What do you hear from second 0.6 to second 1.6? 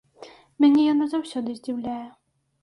Мяне яно заўсёды